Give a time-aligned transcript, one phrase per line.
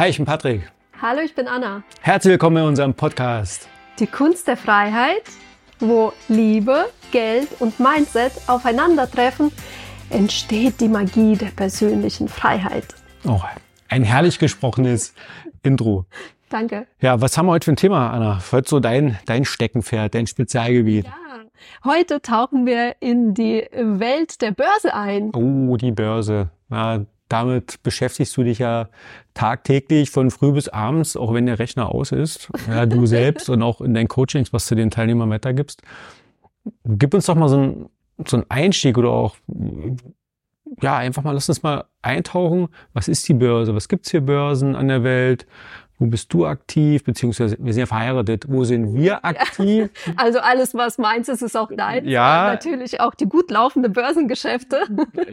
[0.00, 0.62] Hi, ich bin Patrick.
[1.02, 1.82] Hallo, ich bin Anna.
[2.00, 3.68] Herzlich willkommen in unserem Podcast.
[3.98, 5.24] Die Kunst der Freiheit,
[5.78, 9.52] wo Liebe, Geld und Mindset aufeinandertreffen,
[10.08, 12.86] entsteht die Magie der persönlichen Freiheit.
[13.26, 13.42] Oh,
[13.90, 15.12] ein herrlich gesprochenes
[15.62, 16.06] Intro.
[16.48, 16.86] Danke.
[17.02, 18.40] Ja, was haben wir heute für ein Thema, Anna?
[18.52, 21.04] Heute so dein, dein Steckenpferd, dein Spezialgebiet.
[21.04, 21.44] Ja,
[21.84, 25.30] heute tauchen wir in die Welt der Börse ein.
[25.34, 26.48] Oh, die Börse.
[26.70, 28.88] Ja, damit beschäftigst du dich ja
[29.32, 32.50] tagtäglich von früh bis abends, auch wenn der Rechner aus ist.
[32.68, 35.82] Ja, du selbst und auch in deinen Coachings, was du den Teilnehmern weitergibst.
[36.84, 37.90] Gib uns doch mal so ein
[38.28, 39.36] so ein Einstieg oder auch,
[40.80, 42.68] ja, einfach mal, lass uns mal eintauchen.
[42.92, 43.74] Was ist die Börse?
[43.74, 45.46] Was gibt's für Börsen an der Welt?
[45.98, 47.04] Wo bist du aktiv?
[47.04, 48.46] Beziehungsweise, wir sind ja verheiratet.
[48.48, 49.90] Wo sind wir aktiv?
[50.16, 52.06] Also alles, was meins ist, ist auch dein.
[52.08, 52.48] Ja.
[52.48, 54.80] Natürlich auch die gut laufende Börsengeschäfte.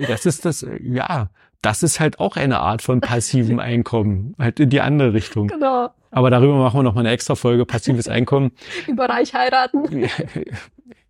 [0.07, 1.29] Das ist das, ja.
[1.61, 4.35] Das ist halt auch eine Art von passivem Einkommen.
[4.39, 5.47] Halt in die andere Richtung.
[5.47, 5.89] Genau.
[6.11, 8.51] Aber darüber machen wir noch mal eine extra Folge, passives Einkommen.
[8.87, 10.07] Über reich heiraten.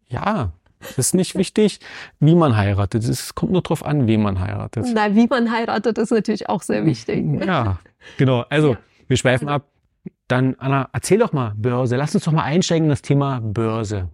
[0.09, 1.79] Ja, es ist nicht wichtig,
[2.21, 3.03] wie man heiratet.
[3.03, 4.85] Es kommt nur darauf an, wie man heiratet.
[4.93, 7.25] Na, wie man heiratet, ist natürlich auch sehr wichtig.
[7.45, 7.79] Ja,
[8.17, 8.45] genau.
[8.49, 8.77] Also, Ja.
[9.07, 9.65] wir schweifen ab.
[10.29, 11.97] Dann, Anna, erzähl doch mal Börse.
[11.97, 14.07] Lass uns doch mal einsteigen in das Thema Börse.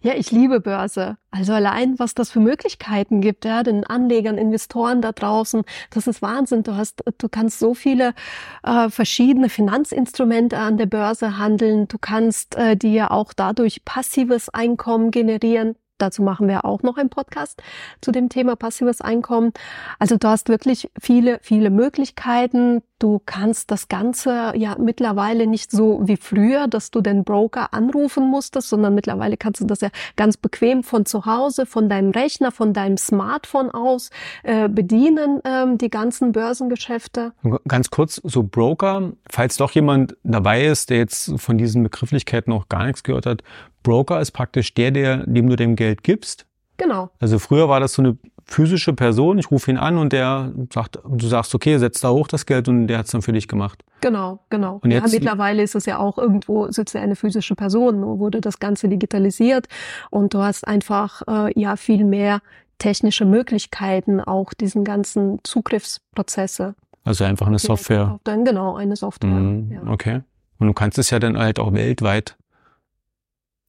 [0.00, 1.18] Ja, ich liebe Börse.
[1.30, 6.22] Also allein, was das für Möglichkeiten gibt, ja, den Anlegern, Investoren da draußen, das ist
[6.22, 6.62] Wahnsinn.
[6.62, 8.14] Du hast, du kannst so viele
[8.62, 11.88] äh, verschiedene Finanzinstrumente an der Börse handeln.
[11.88, 15.76] Du kannst äh, dir auch dadurch passives Einkommen generieren.
[15.98, 17.62] Dazu machen wir auch noch einen Podcast
[18.02, 19.52] zu dem Thema passives Einkommen.
[19.98, 22.82] Also du hast wirklich viele, viele Möglichkeiten.
[22.98, 28.24] Du kannst das Ganze ja mittlerweile nicht so wie früher, dass du den Broker anrufen
[28.30, 32.52] musstest, sondern mittlerweile kannst du das ja ganz bequem von zu Hause, von deinem Rechner,
[32.52, 34.08] von deinem Smartphone aus
[34.44, 37.32] äh, bedienen, ähm, die ganzen Börsengeschäfte.
[37.68, 42.70] Ganz kurz, so Broker, falls doch jemand dabei ist, der jetzt von diesen Begrifflichkeiten noch
[42.70, 43.42] gar nichts gehört hat.
[43.82, 46.46] Broker ist praktisch der, der, dem du dem Geld gibst.
[46.78, 47.10] Genau.
[47.20, 48.16] Also früher war das so eine
[48.48, 52.28] physische Person, ich rufe ihn an und der sagt, du sagst, okay, setz da hoch
[52.28, 53.82] das Geld und der hat's dann für dich gemacht.
[54.00, 54.78] Genau, genau.
[54.82, 58.18] Und ja, jetzt- mittlerweile ist es ja auch irgendwo sitzt ja eine physische Person, nur
[58.20, 59.66] wurde das Ganze digitalisiert
[60.10, 62.40] und du hast einfach äh, ja viel mehr
[62.78, 66.74] technische Möglichkeiten, auch diesen ganzen Zugriffsprozesse.
[67.04, 68.18] Also einfach eine Software.
[68.24, 69.30] Dein, genau, eine Software.
[69.30, 69.80] Mhm, Ja.
[69.92, 70.20] Okay.
[70.58, 72.36] Und du kannst es ja dann halt auch weltweit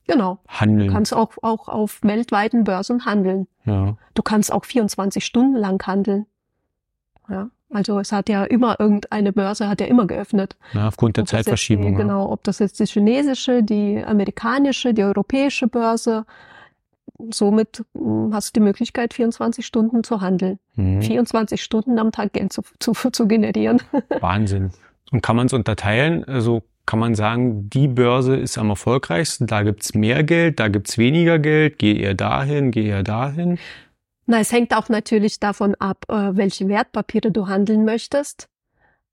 [0.07, 0.39] Genau.
[0.45, 0.91] Du handeln.
[0.91, 3.47] kannst auch, auch auf weltweiten Börsen handeln.
[3.65, 3.95] ja.
[4.13, 6.25] Du kannst auch 24 Stunden lang handeln.
[7.29, 7.49] Ja.
[7.69, 10.55] Also es hat ja immer irgendeine Börse hat ja immer geöffnet.
[10.73, 11.91] ja, aufgrund der Ob jetzt Zeitverschiebung.
[11.91, 11.97] Ja.
[11.97, 16.25] genau, ob das jetzt die chinesische, die amerikanische, die europäische Börse.
[17.31, 20.59] Somit mh, hast du die Möglichkeit, 24 Stunden zu handeln.
[20.75, 21.01] Mhm.
[21.01, 23.81] 24 Stunden am Tag Geld zu, zu, zu generieren.
[24.21, 24.71] Wahnsinn.
[25.11, 26.23] Und kann man es unterteilen?
[26.25, 30.97] Also kann man sagen, die Börse ist am erfolgreichsten, da gibt's mehr Geld, da gibt's
[30.97, 33.59] weniger Geld, geh eher dahin, geh eher dahin.
[34.25, 38.47] Na, es hängt auch natürlich davon ab, äh, welche Wertpapiere du handeln möchtest.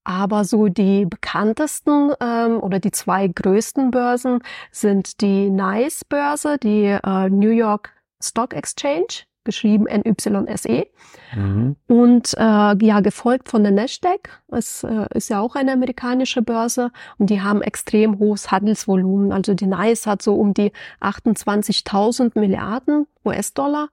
[0.05, 7.29] Aber so die bekanntesten ähm, oder die zwei größten Börsen sind die NICE-Börse, die äh,
[7.29, 7.93] New York
[8.23, 10.87] Stock Exchange, geschrieben NYSE.
[11.34, 11.77] Mhm.
[11.87, 14.43] Und äh, ja, gefolgt von der Nasdaq.
[14.49, 19.32] Es äh, ist ja auch eine amerikanische Börse und die haben extrem hohes Handelsvolumen.
[19.32, 23.88] Also die NICE hat so um die 28.000 Milliarden US-Dollar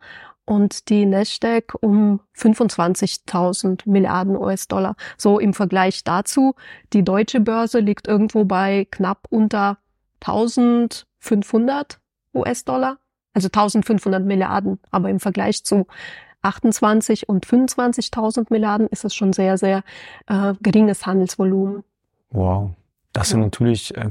[0.46, 4.96] und die Nasdaq um 25.000 Milliarden US-Dollar.
[5.18, 6.56] So im Vergleich dazu,
[6.94, 9.78] die deutsche Börse liegt irgendwo bei knapp unter
[10.22, 11.98] 1.500
[12.34, 12.98] US-Dollar,
[13.34, 14.80] also 1.500 Milliarden.
[14.92, 15.88] Aber im Vergleich zu
[16.42, 19.84] 28 und 25.000 Milliarden ist es schon sehr, sehr
[20.28, 21.84] äh, geringes Handelsvolumen.
[22.32, 22.72] Wow.
[23.14, 23.40] Das ist Ja.
[23.40, 24.10] natürlich äh,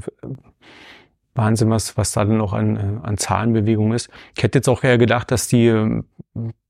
[1.33, 4.09] Wahnsinn, was, was da dann auch an, äh, an Zahlenbewegung ist.
[4.35, 6.01] Ich hätte jetzt auch eher gedacht, dass die,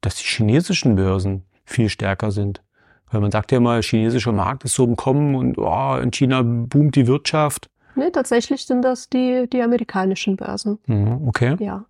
[0.02, 2.62] dass die chinesischen Börsen viel stärker sind.
[3.10, 6.44] Weil man sagt ja immer, chinesischer Markt ist so im Kommen und oh, in China
[6.44, 7.70] boomt die Wirtschaft.
[7.96, 10.80] Nee, tatsächlich sind das die, die amerikanischen Börsen.
[10.86, 11.58] Mhm, okay.
[11.60, 11.86] Ja,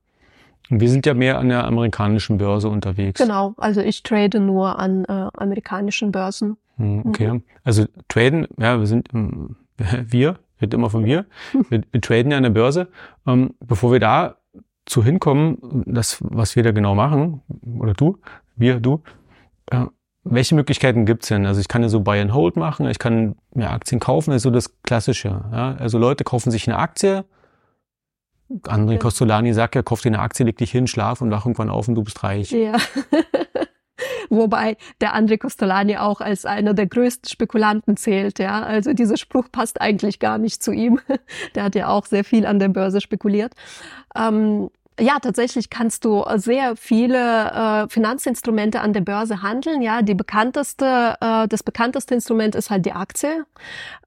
[0.71, 3.19] Und wir sind ja mehr an der amerikanischen Börse unterwegs.
[3.19, 3.53] genau.
[3.57, 6.57] Also ich trade nur an äh, amerikanischen Börsen.
[6.77, 7.41] Hm, Okay.
[7.63, 11.25] Also traden, ja, wir sind, ähm, wir, wird immer von wir,
[11.69, 12.87] wir, wir traden ja an der Börse.
[13.27, 14.37] Ähm, bevor wir da
[14.85, 17.41] zu hinkommen, das, was wir da genau machen,
[17.77, 18.17] oder du,
[18.55, 19.03] wir, du,
[19.69, 19.85] äh,
[20.23, 21.45] welche Möglichkeiten gibt's denn?
[21.45, 24.37] Also ich kann ja so Buy and Hold machen, ich kann mir Aktien kaufen, das
[24.37, 25.43] ist so das Klassische.
[25.51, 25.75] Ja?
[25.79, 27.25] Also Leute kaufen sich eine Aktie,
[28.63, 28.97] André.
[28.97, 31.87] Costolani sagt ja, kauf dir eine Aktie, leg dich hin, schlaf und wach irgendwann auf
[31.87, 32.51] und du bist reich.
[32.51, 32.77] Ja.
[34.29, 38.63] Wobei der André Costolani auch als einer der größten Spekulanten zählt, ja.
[38.63, 40.99] Also dieser Spruch passt eigentlich gar nicht zu ihm.
[41.55, 43.53] Der hat ja auch sehr viel an der Börse spekuliert.
[44.15, 44.69] Ähm,
[44.99, 49.81] ja, tatsächlich kannst du sehr viele äh, Finanzinstrumente an der Börse handeln.
[49.81, 53.45] Ja, die bekannteste, äh, das bekannteste Instrument ist halt die Aktie.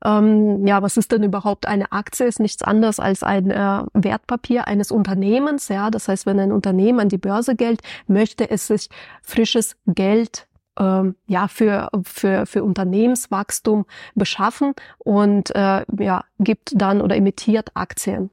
[0.04, 2.26] Ähm, ja, was ist denn überhaupt eine Aktie?
[2.26, 5.68] Ist nichts anderes als ein äh, Wertpapier eines Unternehmens.
[5.68, 8.88] Ja, das heißt, wenn ein Unternehmen an die Börse geht, möchte es sich
[9.22, 10.46] frisches Geld
[10.78, 18.30] ähm, ja für für für Unternehmenswachstum beschaffen und äh, ja gibt dann oder emittiert Aktien.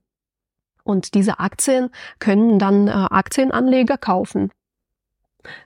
[0.92, 1.90] Und diese Aktien
[2.20, 4.52] können dann äh, Aktienanleger kaufen.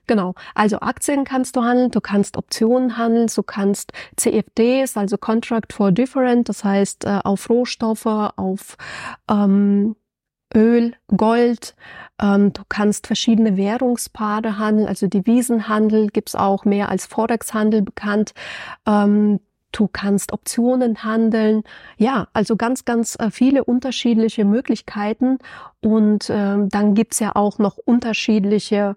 [0.06, 5.72] Genau, also Aktien kannst du handeln, du kannst Optionen handeln, du kannst CFDs, also Contract
[5.72, 8.76] for Different, das heißt äh, auf Rohstoffe, auf
[9.30, 9.96] ähm,
[10.54, 11.74] Öl, Gold,
[12.22, 18.32] ähm, du kannst verschiedene Währungspaare handeln, also Devisenhandel gibt's auch mehr als Forex-Handel bekannt.
[18.86, 19.40] Ähm,
[19.76, 21.62] Du kannst Optionen handeln.
[21.98, 25.36] Ja, also ganz, ganz äh, viele unterschiedliche Möglichkeiten.
[25.82, 28.96] Und ähm, dann gibt's ja auch noch unterschiedliche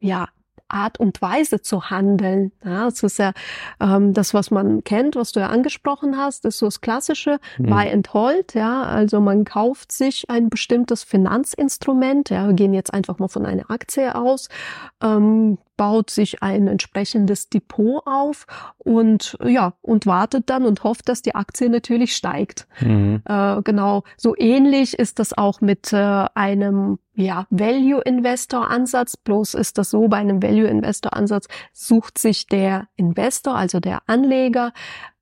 [0.00, 0.26] ja,
[0.66, 2.50] Art und Weise zu handeln.
[2.64, 3.32] Ja, das ist ja
[3.78, 7.66] ähm, das, was man kennt, was du ja angesprochen hast, ist so das klassische mhm.
[7.66, 8.54] Buy and Hold.
[8.54, 12.30] Ja, also man kauft sich ein bestimmtes Finanzinstrument.
[12.30, 14.48] Ja, wir gehen jetzt einfach mal von einer Aktie aus.
[15.00, 18.46] Ähm, baut sich ein entsprechendes Depot auf
[18.78, 22.68] und ja und wartet dann und hofft, dass die Aktie natürlich steigt.
[22.78, 23.20] Mhm.
[23.24, 29.16] Äh, genau, so ähnlich ist das auch mit äh, einem ja Value Investor Ansatz.
[29.16, 34.02] Bloß ist das so bei einem Value Investor Ansatz sucht sich der Investor, also der
[34.06, 34.72] Anleger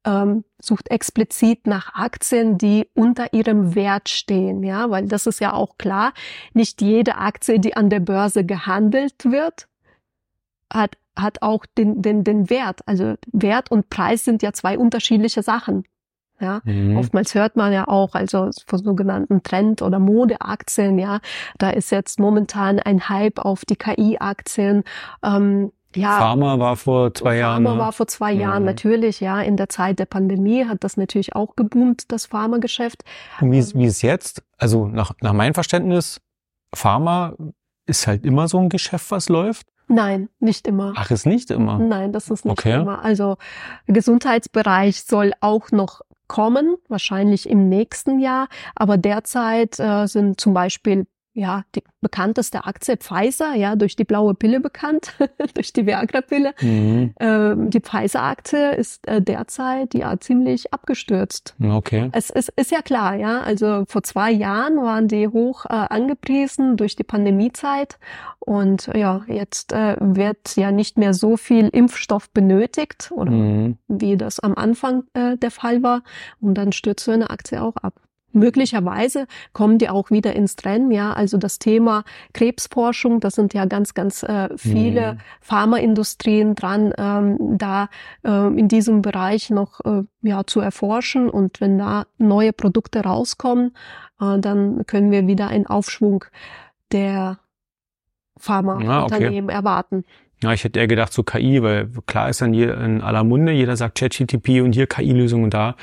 [0.04, 5.52] ähm, sucht explizit nach Aktien, die unter ihrem Wert stehen, ja, weil das ist ja
[5.54, 6.12] auch klar.
[6.52, 9.68] Nicht jede Aktie, die an der Börse gehandelt wird,
[10.72, 12.80] hat, hat auch den, den, den Wert.
[12.86, 15.84] Also Wert und Preis sind ja zwei unterschiedliche Sachen.
[16.40, 16.96] Ja, mhm.
[16.96, 21.20] oftmals hört man ja auch, also von sogenannten Trend- oder Modeaktien, ja,
[21.58, 24.84] da ist jetzt momentan ein Hype auf die KI-Aktien.
[25.22, 27.64] Ähm, ja, Pharma war vor zwei Jahren.
[27.64, 27.78] Pharma ne?
[27.78, 28.40] war vor zwei mhm.
[28.40, 29.40] Jahren natürlich, ja.
[29.42, 33.02] In der Zeit der Pandemie hat das natürlich auch geboomt, das Pharmageschäft.
[33.40, 34.42] Und wie, ähm, wie ist jetzt?
[34.56, 36.20] Also nach, nach meinem Verständnis,
[36.74, 37.34] Pharma
[37.86, 39.66] ist halt immer so ein Geschäft, was läuft.
[39.90, 40.92] Nein, nicht immer.
[40.94, 41.76] Ach, ist nicht immer?
[41.78, 42.80] Nein, das ist nicht okay.
[42.80, 43.04] immer.
[43.04, 43.38] Also
[43.88, 48.46] Gesundheitsbereich soll auch noch kommen, wahrscheinlich im nächsten Jahr.
[48.76, 54.34] Aber derzeit äh, sind zum Beispiel ja, die bekannteste Aktie Pfizer, ja, durch die blaue
[54.34, 55.14] Pille bekannt,
[55.54, 56.54] durch die Viagra-Pille.
[56.60, 57.14] Mhm.
[57.20, 61.54] Ähm, die Pfizer-Aktie ist äh, derzeit ja ziemlich abgestürzt.
[61.62, 62.10] Okay.
[62.12, 63.40] Es ist, ist ja klar, ja.
[63.40, 67.98] Also vor zwei Jahren waren die hoch äh, angepriesen durch die Pandemiezeit
[68.40, 73.78] und ja, jetzt äh, wird ja nicht mehr so viel Impfstoff benötigt oder mhm.
[73.86, 76.02] wie das am Anfang äh, der Fall war
[76.40, 78.00] und dann stürzt so eine Aktie auch ab.
[78.32, 81.12] Möglicherweise kommen die auch wieder ins Rennen, ja.
[81.12, 85.18] Also das Thema Krebsforschung, das sind ja ganz, ganz äh, viele mhm.
[85.40, 87.88] Pharmaindustrien dran, ähm, da
[88.24, 91.28] äh, in diesem Bereich noch äh, ja zu erforschen.
[91.28, 93.72] Und wenn da neue Produkte rauskommen,
[94.20, 96.24] äh, dann können wir wieder einen Aufschwung
[96.92, 97.38] der
[98.36, 99.52] Pharmaunternehmen ah, okay.
[99.52, 100.04] erwarten.
[100.42, 103.52] Ja, ich hätte eher gedacht so KI, weil klar ist dann hier in aller Munde,
[103.52, 105.76] jeder sagt ChatGTP und hier KI-Lösungen da.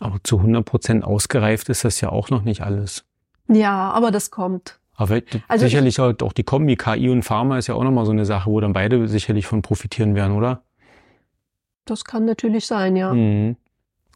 [0.00, 3.04] Aber zu 100 Prozent ausgereift ist das ja auch noch nicht alles.
[3.48, 4.78] Ja, aber das kommt.
[4.96, 8.12] Aber also sicherlich halt auch die Kombi KI und Pharma ist ja auch nochmal so
[8.12, 10.62] eine Sache, wo dann beide sicherlich von profitieren werden, oder?
[11.84, 13.12] Das kann natürlich sein, ja.
[13.12, 13.56] Mhm.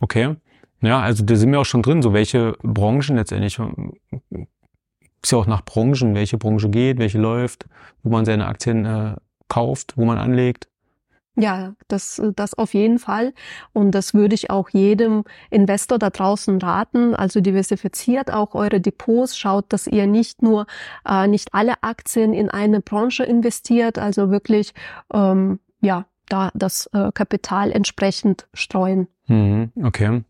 [0.01, 0.37] Okay.
[0.81, 3.59] Ja, also da sind wir auch schon drin, so welche Branchen letztendlich.
[5.23, 7.67] Ist ja auch nach Branchen, welche Branche geht, welche läuft,
[8.03, 9.17] wo man seine Aktien äh,
[9.49, 10.70] kauft, wo man anlegt.
[11.43, 13.33] Ja, das, das auf jeden Fall.
[13.73, 17.15] Und das würde ich auch jedem Investor da draußen raten.
[17.15, 19.37] Also diversifiziert auch eure Depots.
[19.37, 20.67] Schaut, dass ihr nicht nur,
[21.07, 23.99] äh, nicht alle Aktien in eine Branche investiert.
[23.99, 24.73] Also wirklich,
[25.13, 29.09] ähm, ja, da das äh, Kapital entsprechend streuen.
[29.27, 30.23] Mhm, okay.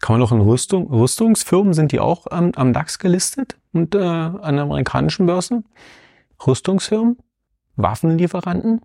[0.00, 3.98] Kann man noch in Rüstung, Rüstungsfirmen, sind die auch am, am DAX gelistet und äh,
[3.98, 5.64] an amerikanischen Börsen?
[6.46, 7.16] Rüstungsfirmen?
[7.76, 8.82] Waffenlieferanten?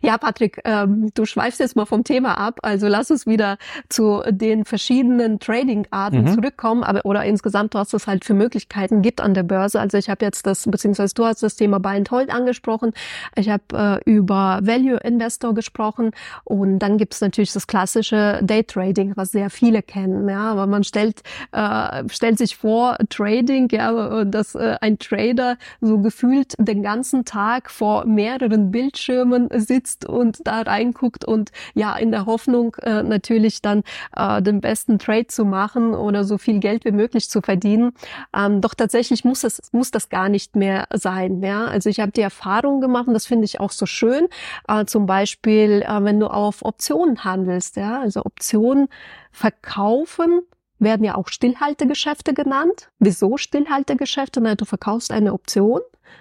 [0.00, 2.60] Ja, Patrick, ähm, du schweifst jetzt mal vom Thema ab.
[2.62, 6.34] Also lass uns wieder zu den verschiedenen Trading-Arten mhm.
[6.34, 6.84] zurückkommen.
[6.84, 9.80] Aber oder insgesamt, was es halt für Möglichkeiten gibt an der Börse.
[9.80, 12.92] Also ich habe jetzt das, beziehungsweise du hast das Thema Buy and Hold angesprochen.
[13.36, 13.62] Ich habe
[14.06, 16.12] äh, über Value Investor gesprochen
[16.44, 20.28] und dann gibt es natürlich das klassische Day Trading, was sehr viele kennen.
[20.28, 25.98] Ja, aber man stellt äh, stellt sich vor Trading, ja, dass äh, ein Trader so
[25.98, 32.26] gefühlt den ganzen Tag vor mehreren Bildschirmen besitzt und da reinguckt und ja, in der
[32.26, 33.82] Hoffnung äh, natürlich dann
[34.14, 37.92] äh, den besten Trade zu machen oder so viel Geld wie möglich zu verdienen.
[38.36, 41.42] Ähm, doch tatsächlich muss es, muss das gar nicht mehr sein.
[41.42, 41.64] Ja?
[41.64, 44.28] Also ich habe die Erfahrung gemacht, und das finde ich auch so schön,
[44.68, 48.88] äh, zum Beispiel, äh, wenn du auf Optionen handelst, ja, also Optionen
[49.32, 50.42] verkaufen
[50.78, 52.90] werden ja auch Stillhaltegeschäfte genannt.
[52.98, 54.40] Wieso Stillhaltegeschäfte?
[54.42, 55.80] Na, du verkaufst eine Option,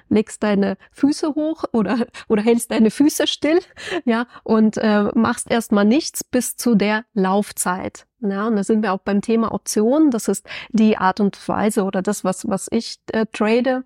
[0.10, 3.60] legst deine Füße hoch oder, oder hältst deine Füße still,
[4.06, 8.06] ja, und äh, machst erstmal nichts bis zu der Laufzeit.
[8.22, 10.10] Ja, und da sind wir auch beim Thema Optionen.
[10.10, 13.84] Das ist die Art und Weise oder das, was, was ich äh, trade.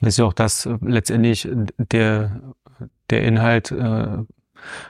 [0.00, 1.48] Das ist ja auch das äh, letztendlich
[1.78, 2.54] der,
[3.10, 4.18] der Inhalt äh,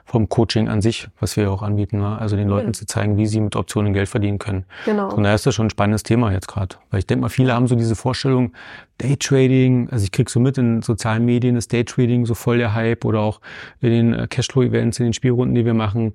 [0.05, 1.99] vom Coaching an sich, was wir auch anbieten.
[1.99, 2.19] Ne?
[2.19, 2.79] Also den Leuten genau.
[2.79, 4.65] zu zeigen, wie sie mit Optionen Geld verdienen können.
[4.85, 5.13] Genau.
[5.15, 6.77] Und da ist das schon ein spannendes Thema jetzt gerade.
[6.91, 8.53] Weil ich denke mal, viele haben so diese Vorstellung,
[8.99, 13.05] Daytrading, also ich krieg so mit in sozialen Medien, ist Daytrading so voll der Hype
[13.05, 13.41] oder auch
[13.81, 16.13] in den äh, Cashflow-Events, in den Spielrunden, die wir machen.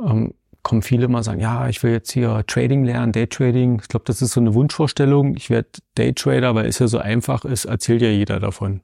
[0.00, 3.78] Ähm, kommen viele mal sagen, ja, ich will jetzt hier Trading lernen, Daytrading.
[3.80, 5.34] Ich glaube, das ist so eine Wunschvorstellung.
[5.36, 8.82] Ich werde Daytrader, weil es ja so einfach ist, erzählt ja jeder davon.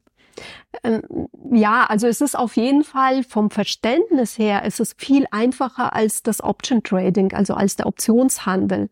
[0.82, 5.94] Ähm, ja, also es ist auf jeden Fall vom Verständnis her, es ist viel einfacher
[5.94, 8.90] als das Option Trading, also als der Optionshandel.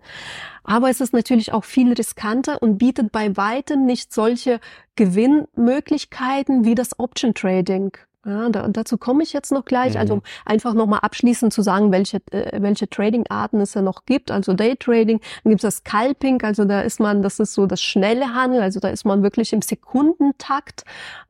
[0.64, 4.60] Aber es ist natürlich auch viel riskanter und bietet bei weitem nicht solche
[4.96, 7.96] Gewinnmöglichkeiten wie das Option Trading.
[8.24, 9.98] Ja, da, dazu komme ich jetzt noch gleich.
[9.98, 10.22] Also, mhm.
[10.22, 14.30] Also einfach nochmal abschließend zu sagen, welche, äh, welche Trading-Arten es ja noch gibt.
[14.30, 17.80] Also Daytrading, dann gibt es das Scalping, also da ist man, das ist so das
[17.80, 20.84] schnelle Handel, also da ist man wirklich im Sekundentakt.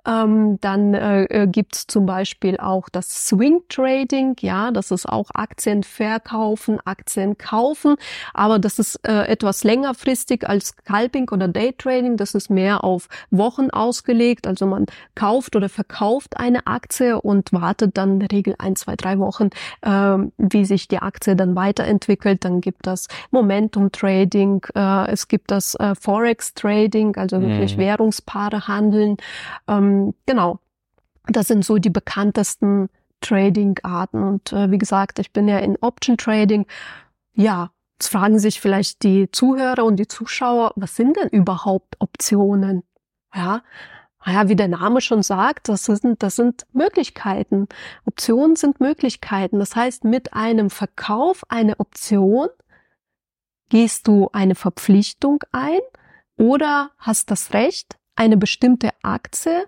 [0.04, 5.08] Ähm, dann äh, äh gibt es zum Beispiel auch das Swing Trading, ja, das ist
[5.08, 7.94] auch Aktien verkaufen, Aktien kaufen,
[8.34, 12.16] aber das ist äh, etwas längerfristig als Scalping oder Daytrading.
[12.16, 17.53] Das ist mehr auf Wochen ausgelegt, also man kauft oder verkauft eine Aktie Aktie und
[17.53, 19.51] wartet dann in der Regel ein, zwei, drei Wochen,
[19.83, 22.45] äh, wie sich die Aktie dann weiterentwickelt.
[22.45, 27.81] Dann gibt das Momentum Trading, äh, es gibt das äh, Forex Trading, also wirklich mhm.
[27.81, 29.17] Währungspaare handeln.
[29.69, 30.59] Ähm, genau,
[31.27, 32.89] das sind so die bekanntesten
[33.21, 34.23] Trading-Arten.
[34.23, 36.67] Und äh, wie gesagt, ich bin ja in Option Trading.
[37.35, 42.83] Ja, jetzt fragen sich vielleicht die Zuhörer und die Zuschauer, was sind denn überhaupt Optionen?
[43.35, 43.62] Ja,
[44.25, 47.69] naja, wie der Name schon sagt, das sind, das sind Möglichkeiten.
[48.05, 49.59] Optionen sind Möglichkeiten.
[49.59, 52.49] Das heißt, mit einem Verkauf einer Option
[53.69, 55.81] gehst du eine Verpflichtung ein
[56.37, 59.64] oder hast das Recht, eine bestimmte Aktie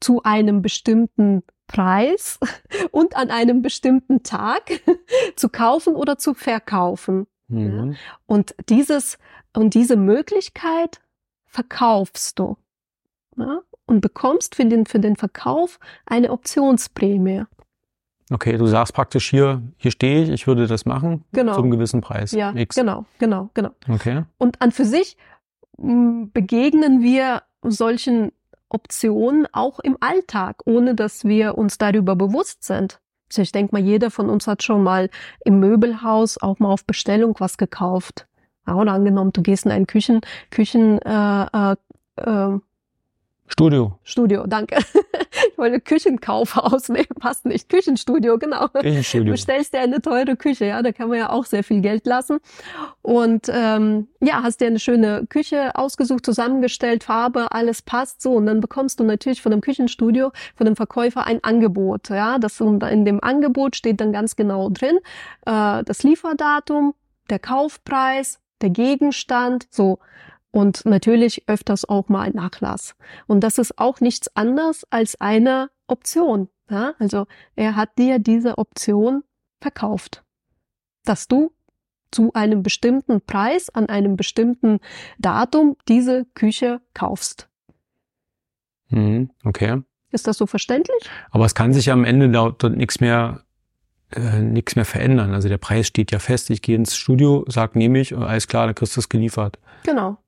[0.00, 2.40] zu einem bestimmten Preis
[2.90, 4.80] und an einem bestimmten Tag
[5.36, 7.26] zu kaufen oder zu verkaufen.
[7.48, 7.96] Mhm.
[8.26, 9.18] Und dieses,
[9.54, 11.00] und diese Möglichkeit
[11.44, 12.56] verkaufst du
[13.42, 17.44] ja, und bekommst für den, für den Verkauf eine Optionsprämie.
[18.30, 21.54] Okay, du sagst praktisch hier, hier stehe ich, ich würde das machen genau.
[21.54, 22.32] zum gewissen Preis.
[22.32, 22.76] Ja, X.
[22.76, 23.70] genau, genau, genau.
[23.88, 24.22] Okay.
[24.38, 25.16] Und an für sich
[25.78, 28.32] hm, begegnen wir solchen
[28.68, 33.00] Optionen auch im Alltag, ohne dass wir uns darüber bewusst sind.
[33.30, 35.10] Also ich denke mal, jeder von uns hat schon mal
[35.44, 38.26] im Möbelhaus auch mal auf Bestellung was gekauft.
[38.66, 40.20] Ja, oder angenommen, du gehst in ein Küchen,
[40.50, 41.76] Küchen äh, äh,
[42.16, 42.58] äh
[43.52, 43.98] Studio.
[44.02, 44.78] Studio, danke.
[45.50, 47.68] Ich wollte Küchenkauf ausnehmen, passt nicht.
[47.68, 48.68] Küchenstudio, genau.
[48.68, 49.32] Küchenstudio.
[49.32, 52.06] Du stellst dir eine teure Küche, ja, da kann man ja auch sehr viel Geld
[52.06, 52.38] lassen.
[53.00, 58.34] Und ähm, ja, hast dir eine schöne Küche ausgesucht, zusammengestellt, Farbe, alles passt so.
[58.34, 62.08] Und dann bekommst du natürlich von dem Küchenstudio, von dem Verkäufer ein Angebot.
[62.10, 64.98] Ja, das in dem Angebot steht dann ganz genau drin,
[65.46, 66.94] äh, das Lieferdatum,
[67.30, 69.98] der Kaufpreis, der Gegenstand, so
[70.52, 72.94] und natürlich öfters auch mal Nachlass.
[73.26, 76.48] Und das ist auch nichts anderes als eine Option.
[76.70, 76.94] Ja?
[77.00, 79.24] Also er hat dir diese Option
[79.60, 80.22] verkauft,
[81.04, 81.52] dass du
[82.12, 84.78] zu einem bestimmten Preis an einem bestimmten
[85.18, 87.48] Datum diese Küche kaufst.
[88.90, 89.82] Mhm, okay.
[90.10, 91.08] Ist das so verständlich?
[91.30, 93.42] Aber es kann sich am Ende dort, dort nichts mehr
[94.14, 95.32] äh, nichts mehr verändern.
[95.32, 96.50] Also der Preis steht ja fest.
[96.50, 99.58] Ich gehe ins Studio, sag nehme ich, alles klar, dann kriegst du es geliefert.
[99.84, 100.18] Genau.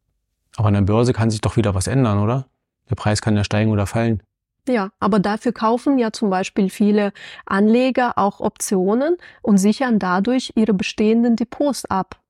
[0.57, 2.47] Aber an der Börse kann sich doch wieder was ändern, oder?
[2.91, 4.23] Der Preis kann ja steigen oder fallen.
[4.67, 7.13] Ja, aber dafür kaufen ja zum Beispiel viele
[7.45, 12.21] Anleger auch Optionen und sichern dadurch ihre bestehenden Depots ab.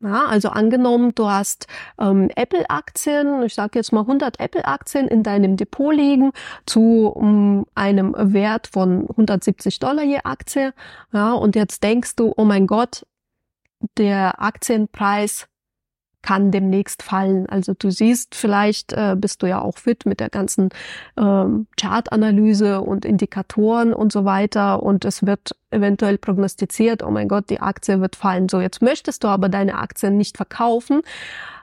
[0.00, 1.68] Ja, also angenommen, du hast
[2.00, 6.32] ähm, Apple-Aktien, ich sage jetzt mal 100 Apple-Aktien in deinem Depot liegen
[6.66, 10.74] zu um, einem Wert von 170 Dollar je Aktie.
[11.12, 13.06] Ja, und jetzt denkst du, oh mein Gott,
[13.96, 15.46] der Aktienpreis
[16.22, 17.46] kann demnächst fallen.
[17.48, 20.70] Also du siehst, vielleicht äh, bist du ja auch fit mit der ganzen
[21.16, 27.50] ähm, Chartanalyse und Indikatoren und so weiter und es wird eventuell prognostiziert, oh mein Gott,
[27.50, 28.48] die Aktie wird fallen.
[28.48, 31.02] So, jetzt möchtest du aber deine Aktien nicht verkaufen,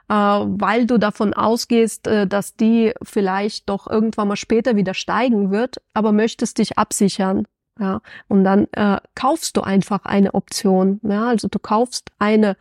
[0.08, 5.50] äh, weil du davon ausgehst, äh, dass die vielleicht doch irgendwann mal später wieder steigen
[5.50, 7.46] wird, aber möchtest dich absichern.
[7.78, 11.00] Ja, und dann äh, kaufst du einfach eine Option.
[11.02, 12.58] Ja, also du kaufst eine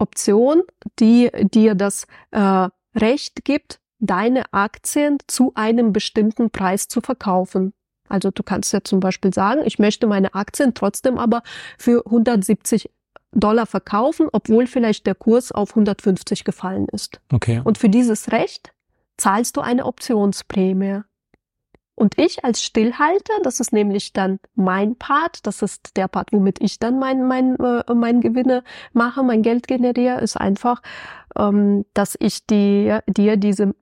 [0.00, 0.62] Option,
[0.98, 7.72] die dir das äh, Recht gibt, deine Aktien zu einem bestimmten Preis zu verkaufen.
[8.08, 11.42] Also du kannst ja zum Beispiel sagen, ich möchte meine Aktien trotzdem aber
[11.78, 12.90] für 170
[13.32, 17.20] Dollar verkaufen, obwohl vielleicht der Kurs auf 150 gefallen ist.
[17.32, 17.60] Okay.
[17.62, 18.72] Und für dieses Recht
[19.16, 21.02] zahlst du eine Optionsprämie.
[22.00, 26.58] Und ich als Stillhalter, das ist nämlich dann mein Part, das ist der Part, womit
[26.62, 28.64] ich dann mein, mein, äh, mein Gewinne
[28.94, 30.80] mache, mein Geld generiere, ist einfach,
[31.36, 33.74] ähm, dass ich dir, dir diese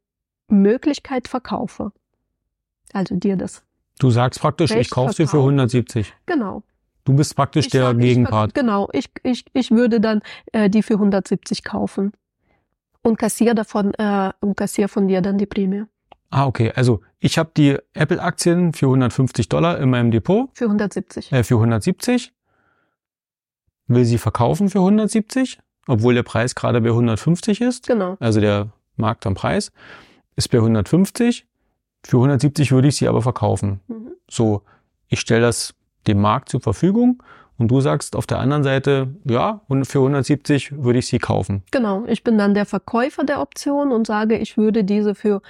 [0.49, 1.93] Möglichkeit verkaufe.
[2.93, 3.63] Also dir das.
[4.01, 6.13] Du sagst praktisch, Recht ich kaufe sie für 170.
[6.27, 6.65] Genau.
[7.05, 8.49] Du bist praktisch ich der sag, Gegenpart.
[8.49, 12.11] Ich, genau, ich, ich, ich würde dann äh, die für 170 kaufen
[13.03, 15.85] und kassiere davon äh, und kassiere von dir dann die Prämie.
[16.31, 16.73] Ah, okay.
[16.75, 20.51] Also ich habe die Apple-Aktien für 150 Dollar in meinem Depot.
[20.55, 21.33] Für 170.
[21.33, 22.33] Äh, für 170.
[23.87, 27.87] Will sie verkaufen für 170, obwohl der Preis gerade bei 150 ist.
[27.87, 28.17] Genau.
[28.21, 29.73] Also der Markt am Preis
[30.37, 31.47] ist bei 150.
[32.05, 33.81] Für 170 würde ich sie aber verkaufen.
[33.89, 34.13] Mhm.
[34.31, 34.63] So,
[35.09, 35.75] ich stelle das
[36.07, 37.23] dem Markt zur Verfügung
[37.59, 41.63] und du sagst auf der anderen Seite, ja, und für 170 würde ich sie kaufen.
[41.71, 45.43] Genau, ich bin dann der Verkäufer der Option und sage, ich würde diese für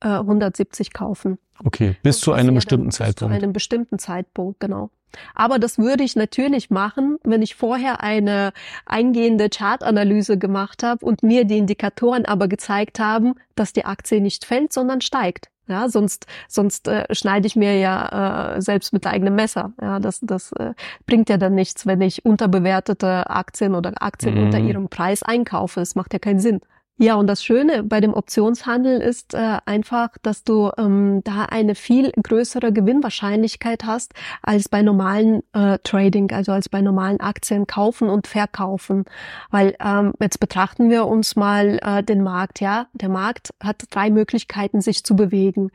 [0.00, 1.38] 170 äh, kaufen.
[1.64, 3.32] Okay, bis zu einem bestimmten Zeitpunkt.
[3.32, 4.90] Bis zu einem bestimmten Zeitpunkt, genau.
[5.34, 8.52] Aber das würde ich natürlich machen, wenn ich vorher eine
[8.86, 14.44] eingehende Chartanalyse gemacht habe und mir die Indikatoren aber gezeigt haben, dass die Aktie nicht
[14.44, 15.51] fällt, sondern steigt.
[15.68, 19.72] Ja, sonst sonst äh, schneide ich mir ja äh, selbst mit eigenem Messer.
[19.80, 20.74] Ja, das das äh,
[21.06, 24.44] bringt ja dann nichts, wenn ich unterbewertete Aktien oder Aktien mhm.
[24.44, 25.80] unter ihrem Preis einkaufe.
[25.80, 26.60] Das macht ja keinen Sinn.
[26.98, 31.74] Ja, und das Schöne bei dem Optionshandel ist äh, einfach, dass du ähm, da eine
[31.74, 34.12] viel größere Gewinnwahrscheinlichkeit hast
[34.42, 39.04] als bei normalen äh, Trading, also als bei normalen Aktien kaufen und verkaufen.
[39.50, 42.60] Weil ähm, jetzt betrachten wir uns mal äh, den Markt.
[42.60, 45.72] Ja, der Markt hat drei Möglichkeiten, sich zu bewegen.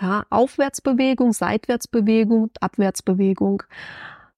[0.00, 3.64] Ja, Aufwärtsbewegung, Seitwärtsbewegung, Abwärtsbewegung.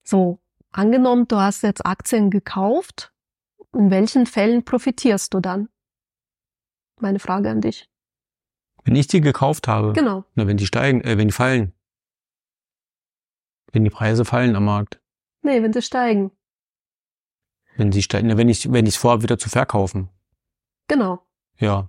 [0.03, 0.41] So,
[0.73, 3.13] angenommen, du hast jetzt Aktien gekauft.
[3.75, 5.69] In welchen Fällen profitierst du dann?
[7.03, 7.89] Meine Frage an dich.
[8.85, 9.93] Wenn ich die gekauft habe?
[9.93, 10.25] Genau.
[10.35, 11.73] Na, wenn die steigen, äh, wenn die fallen.
[13.73, 15.01] Wenn die Preise fallen am Markt.
[15.43, 16.31] Nee, wenn sie steigen.
[17.77, 20.09] Wenn sie steigen, wenn ich, wenn ich es vorhabe, wieder zu verkaufen.
[20.89, 21.23] Genau.
[21.59, 21.89] Ja.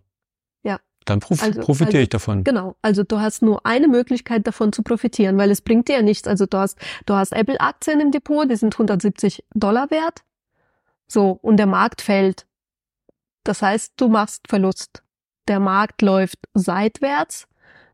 [0.63, 0.79] Ja.
[1.05, 2.43] Dann prof also, profitiere also, ich davon.
[2.43, 2.75] Genau.
[2.81, 6.27] Also du hast nur eine Möglichkeit davon zu profitieren, weil es bringt dir ja nichts.
[6.27, 10.23] Also du hast, du hast Apple-Aktien im Depot, die sind 170 Dollar wert.
[11.07, 11.31] So.
[11.41, 12.47] Und der Markt fällt.
[13.43, 15.02] Das heißt, du machst Verlust.
[15.47, 17.47] Der Markt läuft seitwärts,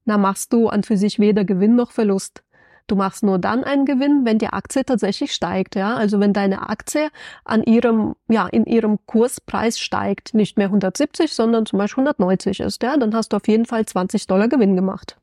[0.05, 2.43] na machst du an für sich weder Gewinn noch Verlust.
[2.89, 5.95] Du machst nur dann einen Gewinn, wenn die Aktie tatsächlich steigt, ja.
[5.95, 7.09] Also wenn deine Aktie
[7.45, 12.81] an ihrem, ja, in ihrem Kurspreis steigt, nicht mehr 170, sondern zum Beispiel 190 ist,
[12.81, 15.17] ja, dann hast du auf jeden Fall 20 Dollar Gewinn gemacht.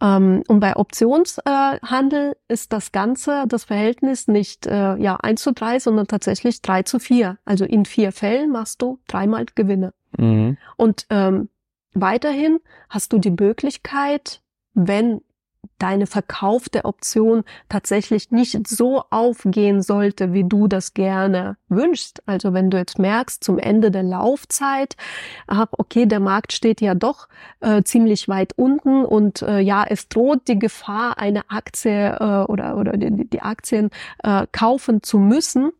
[0.00, 5.52] Ähm, und bei Optionshandel äh, ist das Ganze, das Verhältnis nicht äh, ja, 1 zu
[5.52, 7.38] 3, sondern tatsächlich 3 zu 4.
[7.44, 9.92] Also in vier Fällen machst du dreimal Gewinne.
[10.16, 10.58] Mhm.
[10.76, 11.48] Und ähm,
[11.92, 14.42] weiterhin hast du die Möglichkeit,
[14.74, 15.20] wenn
[15.84, 22.22] deine Verkauf der Option tatsächlich nicht so aufgehen sollte, wie du das gerne wünschst.
[22.24, 24.96] Also wenn du jetzt merkst, zum Ende der Laufzeit,
[25.46, 27.28] ach, okay, der Markt steht ja doch
[27.60, 32.78] äh, ziemlich weit unten und äh, ja, es droht die Gefahr, eine Aktie äh, oder,
[32.78, 33.90] oder die, die Aktien
[34.22, 35.70] äh, kaufen zu müssen,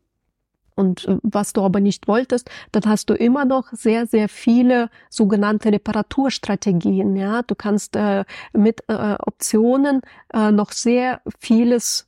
[0.75, 4.89] und äh, was du aber nicht wolltest, dann hast du immer noch sehr, sehr viele
[5.09, 7.15] sogenannte Reparaturstrategien.
[7.15, 10.01] Ja, du kannst äh, mit äh, Optionen
[10.33, 12.07] äh, noch sehr vieles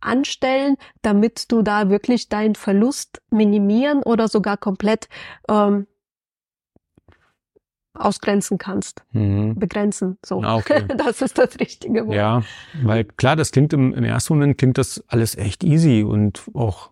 [0.00, 5.08] anstellen, damit du da wirklich deinen Verlust minimieren oder sogar komplett
[5.48, 5.86] ähm,
[7.94, 9.54] ausgrenzen kannst, mhm.
[9.54, 10.18] begrenzen.
[10.24, 10.84] So, ah, okay.
[10.96, 12.16] das ist das richtige Wort.
[12.16, 12.42] Ja,
[12.82, 16.90] weil klar, das klingt im, im ersten Moment klingt das alles echt easy und auch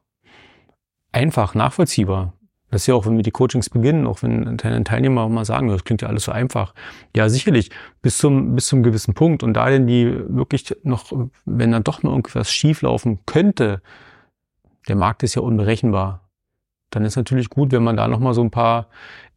[1.12, 2.32] einfach nachvollziehbar.
[2.70, 5.84] Das ist ja auch, wenn wir die Coachings beginnen, auch wenn Teilnehmer mal sagen, das
[5.84, 6.72] klingt ja alles so einfach.
[7.14, 7.70] Ja, sicherlich,
[8.00, 9.42] bis zum, bis zum gewissen Punkt.
[9.42, 11.12] Und da denn die wirklich noch,
[11.44, 13.82] wenn dann doch mal irgendwas schieflaufen könnte,
[14.88, 16.30] der Markt ist ja unberechenbar.
[16.90, 18.88] dann ist natürlich gut, wenn man da nochmal so ein paar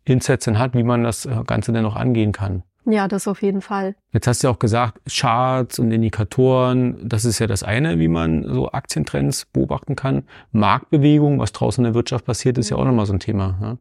[0.03, 2.63] Insights dann hat, wie man das Ganze dann noch angehen kann.
[2.85, 3.95] Ja, das auf jeden Fall.
[4.11, 8.07] Jetzt hast du ja auch gesagt, Charts und Indikatoren, das ist ja das eine, wie
[8.07, 10.23] man so Aktientrends beobachten kann.
[10.51, 13.57] Marktbewegung, was draußen in der Wirtschaft passiert, ist ja auch nochmal so ein Thema.
[13.61, 13.77] Ja?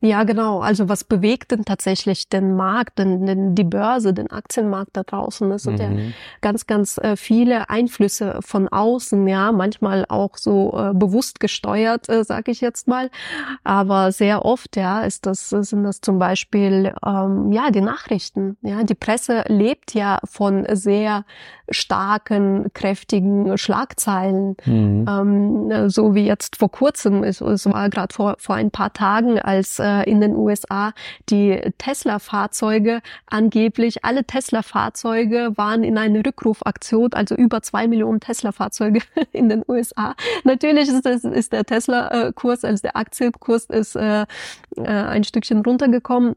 [0.00, 0.60] Ja, genau.
[0.60, 5.50] Also was bewegt denn tatsächlich den Markt, den, den, die Börse, den Aktienmarkt da draußen?
[5.50, 5.98] Das sind mhm.
[5.98, 6.04] ja
[6.40, 12.22] ganz, ganz äh, viele Einflüsse von außen, ja, manchmal auch so äh, bewusst gesteuert, äh,
[12.22, 13.10] sage ich jetzt mal.
[13.64, 18.56] Aber sehr oft, ja, ist das, sind das zum Beispiel ähm, ja die Nachrichten.
[18.62, 21.24] Ja, die Presse lebt ja von sehr
[21.70, 24.56] starken, kräftigen Schlagzeilen.
[24.64, 25.06] Mhm.
[25.08, 29.38] Ähm, so wie jetzt vor kurzem, es, es war gerade vor, vor ein paar Tagen,
[29.38, 30.92] als äh, in den USA
[31.28, 39.00] die Tesla-Fahrzeuge angeblich, alle Tesla-Fahrzeuge waren in einer Rückrufaktion, also über zwei Millionen Tesla-Fahrzeuge
[39.32, 40.14] in den USA.
[40.44, 44.22] Natürlich ist, das, ist der Tesla-Kurs, also der Aktienkurs ist äh,
[44.76, 46.36] äh, ein Stückchen runtergekommen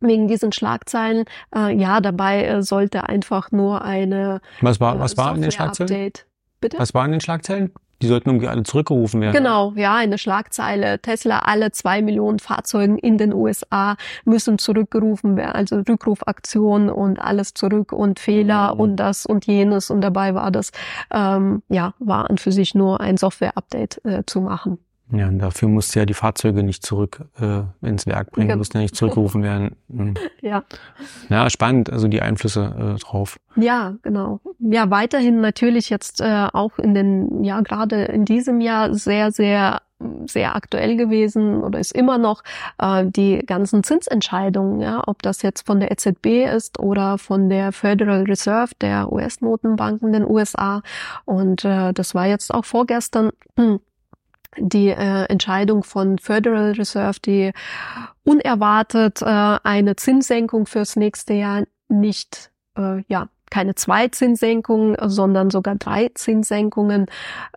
[0.00, 1.24] wegen diesen Schlagzeilen.
[1.54, 6.12] Äh, ja, dabei äh, sollte einfach nur eine Was war, was war in den Schlagzeilen?
[6.60, 6.78] Bitte?
[6.78, 7.72] Was waren in den Schlagzeilen?
[8.02, 9.34] Die sollten irgendwie alle zurückgerufen werden.
[9.34, 11.00] Genau, ja, eine Schlagzeile.
[11.00, 17.54] Tesla, alle zwei Millionen Fahrzeugen in den USA müssen zurückgerufen werden, also Rückrufaktion und alles
[17.54, 18.80] zurück und Fehler mhm.
[18.80, 19.90] und das und jenes.
[19.90, 20.72] Und dabei war das,
[21.10, 24.78] ähm, ja, war an für sich nur ein Software-Update äh, zu machen.
[25.12, 28.58] Ja, und dafür musste ja die Fahrzeuge nicht zurück äh, ins Werk bringen, genau.
[28.58, 29.76] mussten ja nicht zurückgerufen werden.
[29.88, 30.14] Mhm.
[30.42, 30.62] Ja.
[31.28, 33.40] Ja, spannend, also die Einflüsse äh, drauf.
[33.56, 34.38] Ja, genau.
[34.60, 39.80] Ja, weiterhin natürlich jetzt äh, auch in den, ja, gerade in diesem Jahr sehr, sehr
[40.26, 42.42] sehr aktuell gewesen oder ist immer noch
[42.78, 47.72] äh, die ganzen Zinsentscheidungen, ja, ob das jetzt von der EZB ist oder von der
[47.72, 50.82] Federal Reserve, der US-Notenbanken in den USA.
[51.24, 53.30] Und äh, das war jetzt auch vorgestern
[54.56, 57.52] die äh, Entscheidung von Federal Reserve, die
[58.24, 65.76] unerwartet äh, eine Zinssenkung fürs nächste Jahr nicht, äh, ja, keine zwei Zinssenkungen, sondern sogar
[65.76, 67.06] drei Zinssenkungen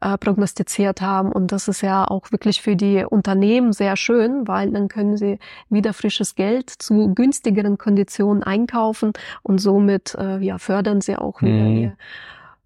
[0.01, 1.31] äh, prognostiziert haben.
[1.31, 5.39] Und das ist ja auch wirklich für die Unternehmen sehr schön, weil dann können sie
[5.69, 11.53] wieder frisches Geld zu günstigeren Konditionen einkaufen und somit äh, ja, fördern sie auch wieder
[11.53, 11.77] mhm.
[11.77, 11.97] ihr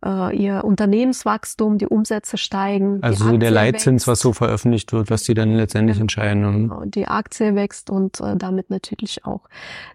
[0.03, 3.01] äh, ihr Unternehmenswachstum, die Umsätze steigen.
[3.01, 4.07] Also so der Leitzins, wächst.
[4.07, 6.43] was so veröffentlicht wird, was die dann letztendlich ja, entscheiden.
[6.43, 9.41] Genau, die Aktie wächst und äh, damit natürlich auch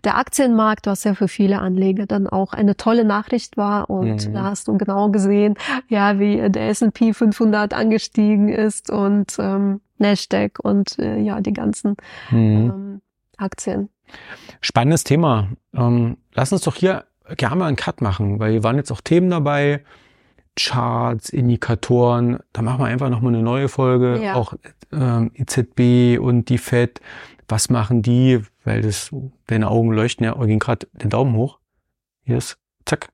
[0.05, 3.91] der Aktienmarkt, was ja für viele Anleger dann auch eine tolle Nachricht war.
[3.91, 4.33] Und mhm.
[4.33, 5.55] da hast du genau gesehen,
[5.89, 11.97] ja, wie der S&P 500 angestiegen ist und ähm, Nasdaq und äh, ja, die ganzen
[12.31, 12.39] mhm.
[12.39, 13.01] ähm,
[13.37, 13.89] Aktien.
[14.61, 15.49] Spannendes Thema.
[15.75, 17.05] Ähm, lass uns doch hier
[17.37, 19.85] gerne mal einen Cut machen, weil hier waren jetzt auch Themen dabei,
[20.57, 22.39] Charts, Indikatoren.
[22.53, 24.21] Da machen wir einfach nochmal eine neue Folge.
[24.23, 24.35] Ja.
[24.35, 24.55] Auch
[24.93, 27.01] ähm, EZB und die FED.
[27.47, 28.43] Was machen die?
[28.65, 29.15] Weil das,
[29.47, 31.59] deine Augen leuchten ja, gehen gerade den Daumen hoch.
[32.25, 33.09] Hier ist, zack.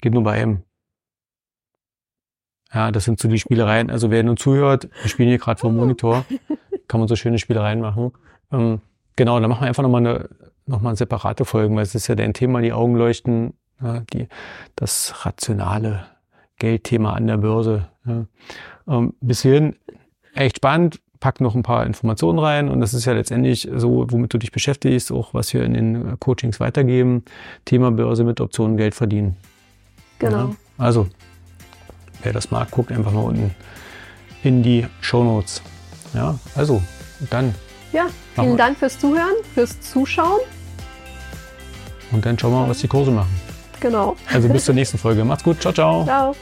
[0.00, 0.62] Geht nur bei M.
[2.72, 3.90] Ja, das sind so die Spielereien.
[3.90, 6.24] Also wer nun zuhört, wir spielen hier gerade vor dem Monitor,
[6.88, 8.12] kann man so schöne Spielereien machen.
[8.50, 8.80] Ähm,
[9.14, 10.28] genau, dann machen wir einfach nochmal eine
[10.72, 14.26] nochmal separate Folgen, weil es ist ja dein Thema, die Augen leuchten, ja, die,
[14.74, 16.06] das rationale
[16.58, 17.88] Geldthema an der Börse.
[18.04, 18.26] Ja.
[18.88, 19.76] Ähm, bis hierhin
[20.34, 24.34] echt spannend, pack noch ein paar Informationen rein und das ist ja letztendlich so, womit
[24.34, 27.24] du dich beschäftigst, auch was wir in den Coachings weitergeben.
[27.64, 29.36] Thema Börse mit Optionen Geld verdienen.
[30.18, 30.48] Genau.
[30.48, 30.56] Ja.
[30.78, 31.06] Also,
[32.22, 33.54] wer das mag, guckt einfach mal unten
[34.42, 35.62] in die Show Notes.
[36.14, 36.82] Ja, also,
[37.30, 37.54] dann
[37.92, 40.40] ja, vielen Dank fürs Zuhören, fürs Zuschauen.
[42.12, 43.30] Und dann schauen wir mal, was die Kurse machen.
[43.80, 44.16] Genau.
[44.32, 45.24] Also bis zur nächsten Folge.
[45.24, 45.60] Macht's gut.
[45.60, 46.04] Ciao, ciao.
[46.04, 46.36] Ciao.